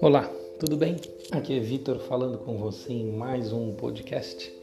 [0.00, 0.94] Olá, tudo bem?
[1.32, 4.54] Aqui é Vitor falando com você em mais um podcast,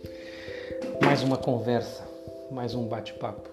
[1.04, 2.08] mais uma conversa,
[2.50, 3.50] mais um bate-papo.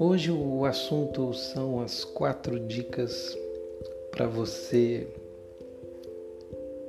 [0.00, 3.38] Hoje o assunto são as quatro dicas
[4.10, 5.06] para você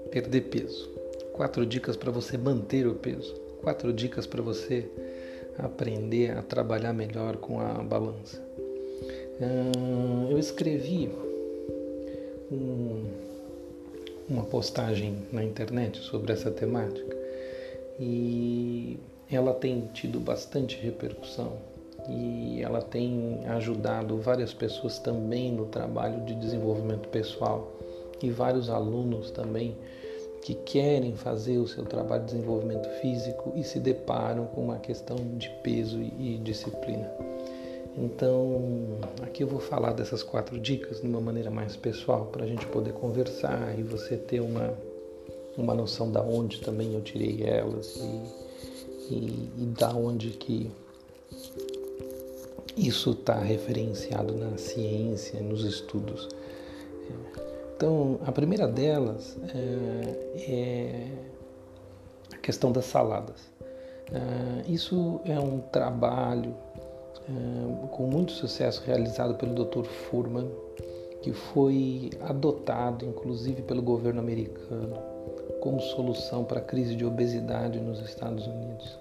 [0.09, 0.89] perder peso,
[1.33, 4.89] quatro dicas para você manter o peso, quatro dicas para você
[5.59, 8.41] aprender a trabalhar melhor com a balança.
[10.27, 11.07] Eu escrevi
[14.29, 17.15] uma postagem na internet sobre essa temática
[17.99, 18.99] e
[19.31, 21.53] ela tem tido bastante repercussão
[22.09, 27.71] e ela tem ajudado várias pessoas também no trabalho de desenvolvimento pessoal
[28.21, 29.75] e vários alunos também
[30.41, 35.17] que querem fazer o seu trabalho de desenvolvimento físico e se deparam com uma questão
[35.37, 37.36] de peso e disciplina.
[37.97, 42.47] Então, aqui eu vou falar dessas quatro dicas de uma maneira mais pessoal para a
[42.47, 44.77] gente poder conversar e você ter uma,
[45.57, 50.71] uma noção da onde também eu tirei elas e, e, e da onde que
[52.77, 56.29] isso está referenciado na ciência, nos estudos.
[57.75, 61.07] Então, a primeira delas é, é
[62.31, 63.41] a questão das saladas.
[64.11, 66.55] É, isso é um trabalho
[67.91, 69.83] com muito sucesso realizado pelo Dr.
[69.83, 70.49] Furman,
[71.21, 74.97] que foi adotado inclusive pelo governo americano
[75.59, 78.97] como solução para a crise de obesidade nos Estados Unidos.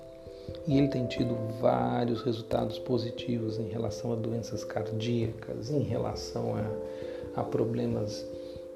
[0.66, 7.40] E ele tem tido vários resultados positivos em relação a doenças cardíacas, em relação a,
[7.40, 8.26] a problemas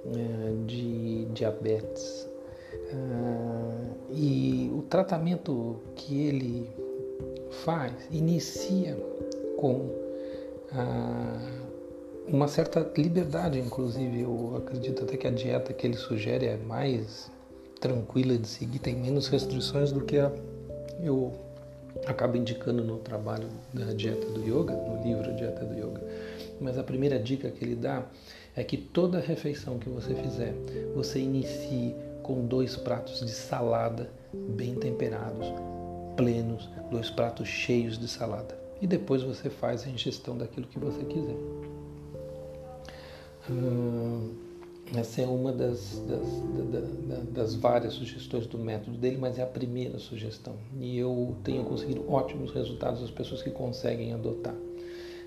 [0.07, 2.29] eh, de diabetes.
[2.93, 6.71] Uh, e o tratamento que ele
[7.65, 8.97] faz inicia
[9.61, 9.91] com
[10.73, 11.39] ah,
[12.27, 14.23] uma certa liberdade, inclusive.
[14.23, 17.31] Eu acredito até que a dieta que ele sugere é mais
[17.79, 20.33] tranquila de seguir, tem menos restrições do que a
[21.03, 21.33] eu
[22.07, 26.03] acabo indicando no trabalho da dieta do yoga, no livro Dieta do Yoga.
[26.61, 28.05] Mas a primeira dica que ele dá
[28.55, 30.53] é que toda refeição que você fizer,
[30.95, 35.47] você inicie com dois pratos de salada bem temperados,
[36.17, 41.05] plenos, dois pratos cheios de salada e depois você faz a ingestão daquilo que você
[41.05, 41.37] quiser.
[43.51, 44.33] Hum,
[44.97, 49.99] essa é uma das, das, das, várias sugestões do método dele, mas é a primeira
[49.99, 50.55] sugestão.
[50.81, 54.55] E eu tenho conseguido ótimos resultados das pessoas que conseguem adotar.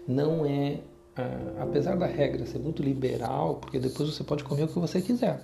[0.07, 0.79] Não é,
[1.15, 5.01] ah, apesar da regra ser muito liberal, porque depois você pode comer o que você
[5.01, 5.41] quiser.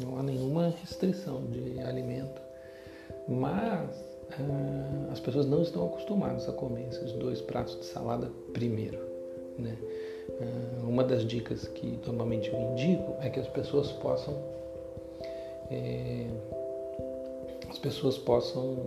[0.00, 2.40] Não há nenhuma restrição de alimento.
[3.28, 4.09] Mas
[5.10, 8.98] as pessoas não estão acostumadas a comer esses dois pratos de salada primeiro.
[9.58, 9.76] Né?
[10.40, 14.34] Ah, uma das dicas que normalmente eu indico é que as pessoas possam
[15.70, 16.26] é,
[17.68, 18.78] as pessoas possam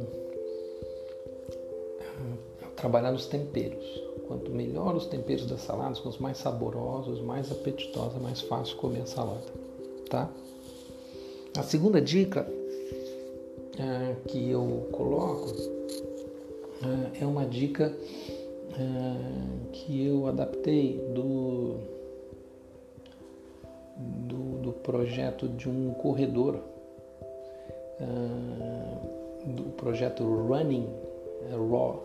[2.01, 4.01] ah, trabalhar nos temperos.
[4.27, 9.05] Quanto melhor os temperos das saladas, quanto mais saborosos, mais apetitosa, mais fácil comer a
[9.05, 9.43] salada,
[10.09, 10.29] tá?
[11.57, 12.47] A segunda dica
[13.79, 15.51] é, que eu coloco
[16.83, 21.77] é, é uma dica é, que eu adaptei do,
[23.97, 26.59] do, do, projeto de um corredor,
[29.45, 30.89] do projeto Running
[31.51, 32.03] Raw.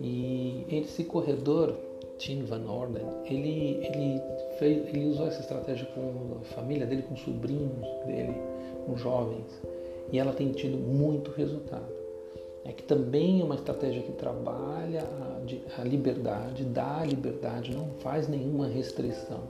[0.00, 1.76] E esse corredor,
[2.18, 4.20] Tim Van Orden, ele, ele,
[4.58, 8.34] fez, ele usou essa estratégia com a família dele, com sobrinhos dele,
[8.86, 9.46] com jovens
[10.10, 12.02] e ela tem tido muito resultado.
[12.64, 15.04] É que também é uma estratégia que trabalha
[15.78, 19.40] a, liberdade, dá a liberdade, não faz nenhuma restrição.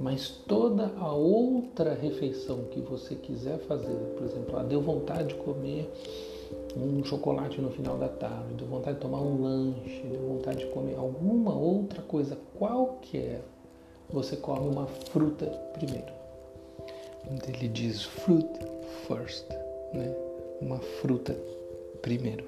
[0.00, 5.34] Mas toda a outra refeição que você quiser fazer, por exemplo, ah, deu vontade de
[5.36, 5.88] comer
[6.76, 10.66] um chocolate no final da tarde, deu vontade de tomar um lanche, deu vontade de
[10.66, 13.44] comer alguma outra coisa qualquer,
[14.10, 16.21] você come uma fruta primeiro.
[17.48, 18.48] Ele diz fruit
[19.06, 19.48] first,
[19.92, 20.14] né?
[20.60, 21.36] Uma fruta
[22.00, 22.44] primeiro.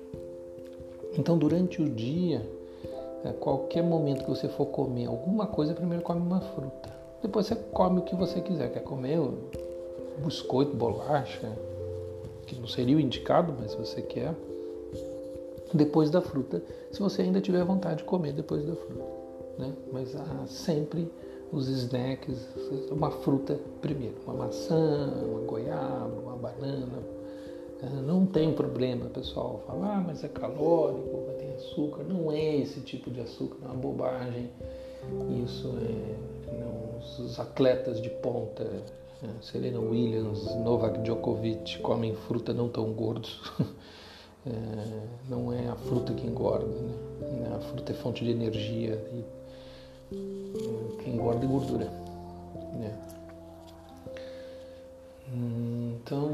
[1.16, 2.44] Então, durante o dia,
[3.24, 6.92] a qualquer momento que você for comer alguma coisa, primeiro come uma fruta.
[7.22, 8.72] Depois você come o que você quiser.
[8.72, 9.18] Quer comer
[10.18, 11.52] biscoito, bolacha,
[12.46, 14.34] que não seria o indicado, mas você quer,
[15.72, 16.62] depois da fruta,
[16.92, 19.04] se você ainda tiver vontade de comer depois da fruta.
[19.58, 19.72] Né?
[19.92, 21.10] Mas ah, sempre
[21.54, 22.48] os snacks,
[22.90, 26.98] uma fruta primeiro, uma maçã, uma goiaba, uma banana.
[27.82, 32.04] É, não tem problema, pessoal, falar, ah, mas é calórico, ter açúcar.
[32.04, 34.50] Não é esse tipo de açúcar, é uma bobagem.
[35.44, 36.54] Isso é.
[36.58, 38.64] Não, os atletas de ponta
[39.22, 43.40] É, Serena Williams, Novak Djokovic comem fruta não tão gordos.
[44.46, 44.50] É,
[45.26, 47.56] não é a fruta que engorda, né?
[47.56, 49.24] A fruta é fonte de energia e
[50.14, 50.43] é,
[51.06, 51.84] engorda é gordura.
[52.74, 52.98] Né?
[55.32, 56.30] Então,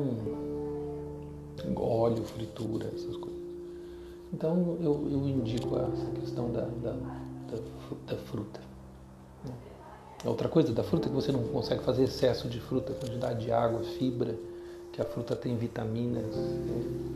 [1.76, 3.40] óleo, fritura, essas coisas.
[4.32, 7.58] Então eu, eu indico essa questão da, da, da,
[8.06, 8.60] da fruta.
[9.44, 9.52] Né?
[10.24, 13.52] Outra coisa da fruta é que você não consegue fazer excesso de fruta, quantidade de
[13.52, 14.36] água, fibra,
[14.92, 17.10] que a fruta tem vitaminas, né?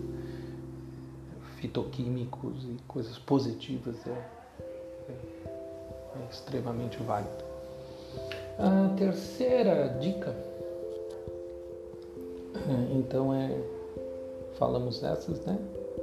[1.56, 4.30] fitoquímicos e coisas positivas é,
[5.08, 5.16] é,
[6.20, 7.44] é extremamente válido.
[8.58, 10.34] A terceira dica,
[12.92, 13.50] então é,
[14.54, 15.58] falamos dessas, né?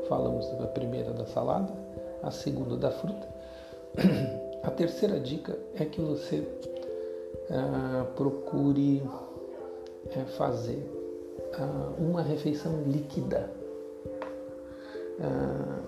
[0.08, 1.74] Falamos da primeira da salada,
[2.22, 3.28] a segunda da fruta.
[4.64, 6.48] A terceira dica é que você
[7.50, 9.02] ah, procure
[10.16, 10.88] é, fazer
[11.58, 13.50] ah, uma refeição líquida.
[15.20, 15.80] Ah,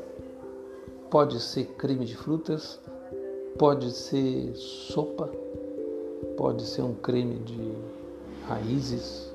[1.12, 2.80] pode ser creme de frutas,
[3.58, 5.30] pode ser sopa,
[6.38, 7.74] pode ser um creme de
[8.48, 9.34] raízes,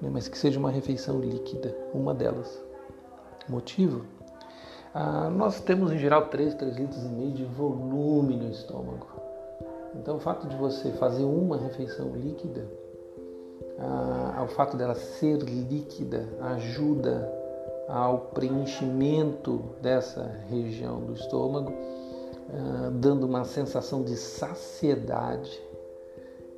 [0.00, 2.62] né, mas que seja uma refeição líquida, uma delas.
[3.48, 4.04] Motivo?
[4.92, 9.06] Ah, nós temos em geral 3, 3 litros e meio de volume no estômago.
[9.94, 12.66] Então o fato de você fazer uma refeição líquida,
[13.78, 17.30] ah, o fato dela ser líquida ajuda
[17.88, 21.72] ao preenchimento dessa região do estômago,
[22.48, 25.60] ah, dando uma sensação de saciedade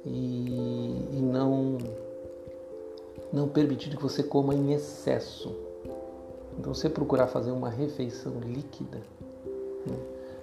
[0.05, 1.79] e, e não,
[3.32, 5.55] não permitir que você coma em excesso.
[6.58, 8.99] Então, você procurar fazer uma refeição líquida.
[9.87, 9.96] Né?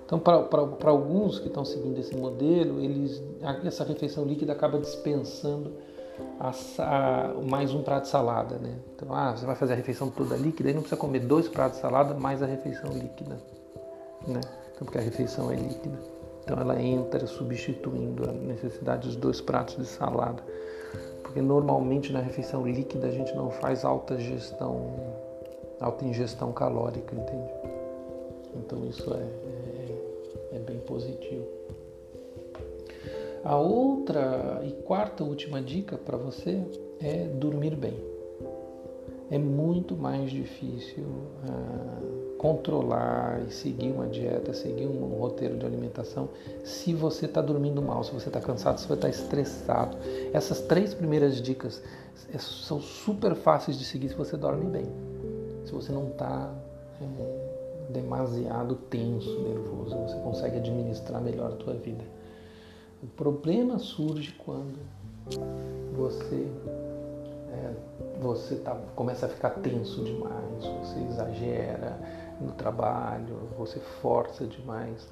[0.06, 3.21] Então, para alguns que estão seguindo esse modelo, eles,
[3.65, 5.74] essa refeição líquida acaba dispensando
[6.39, 8.56] a, a, mais um prato de salada.
[8.57, 8.77] Né?
[8.95, 11.77] Então, ah, você vai fazer a refeição toda líquida, aí não precisa comer dois pratos
[11.77, 13.38] de salada mais a refeição líquida.
[14.27, 14.41] Né?
[14.75, 15.98] Então, porque a refeição é líquida.
[16.44, 20.44] Então, ela entra substituindo a necessidade dos dois pratos de salada.
[21.24, 25.16] Porque normalmente na refeição líquida a gente não faz alta gestão
[25.81, 27.51] alta ingestão calórica, entende?
[28.56, 29.24] Então isso é,
[30.54, 31.45] é, é bem positivo.
[33.44, 36.63] A outra e quarta última dica para você
[37.01, 38.14] é dormir bem.
[39.31, 45.66] É muito mais difícil uh, controlar e seguir uma dieta, seguir um, um roteiro de
[45.66, 46.30] alimentação
[46.63, 49.98] se você está dormindo mal, se você está cansado, se você está estressado.
[50.31, 51.81] Essas três primeiras dicas
[52.31, 54.86] é, são super fáceis de seguir se você dorme bem
[55.66, 56.54] se você não está
[57.01, 62.04] é, demasiado tenso, nervoso, você consegue administrar melhor a tua vida.
[63.04, 64.80] O problema surge quando
[65.95, 66.48] você
[67.51, 67.74] é,
[68.21, 71.97] você tá, começa a ficar tenso demais, você exagera
[72.39, 75.07] no trabalho, você força demais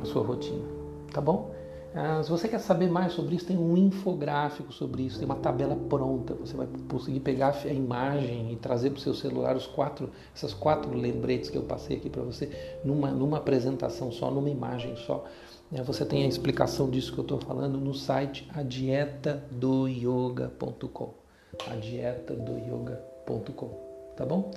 [0.00, 0.64] a sua rotina,
[1.12, 1.52] tá bom?
[1.96, 5.36] Ah, se você quer saber mais sobre isso, tem um infográfico sobre isso, tem uma
[5.36, 6.34] tabela pronta.
[6.34, 10.52] Você vai conseguir pegar a imagem e trazer para o seu celular os quatro, essas
[10.52, 12.50] quatro lembretes que eu passei aqui para você
[12.84, 15.24] numa, numa apresentação só, numa imagem só.
[15.72, 21.23] É, você tem a explicação disso que eu estou falando no site adietadoyoga.com.
[21.66, 23.70] Adietadoyoga.com,
[24.16, 24.50] tá bom?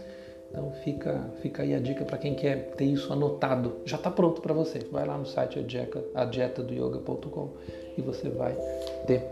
[0.49, 3.77] Então fica, fica aí a dica para quem quer ter isso anotado.
[3.85, 4.79] Já está pronto para você.
[4.91, 5.59] Vai lá no site
[6.15, 7.49] adietadoyoga.com
[7.97, 8.55] e você vai
[9.05, 9.23] ter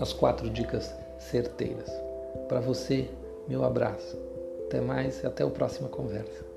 [0.00, 1.90] as quatro dicas certeiras.
[2.48, 3.08] Para você,
[3.46, 4.18] meu abraço.
[4.66, 6.47] Até mais e até a próxima conversa.